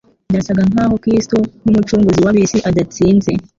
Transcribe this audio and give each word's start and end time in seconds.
Byasagank'aho 0.29 0.95
Kristo 1.03 1.37
nk'Umucunguzi 1.63 2.19
w'ab'isi 2.25 2.57
adatsinze. 2.69 3.31